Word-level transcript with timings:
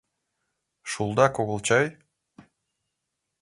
—Шулдак 0.91 1.33
огыл 1.41 1.59
чай? 1.67 1.85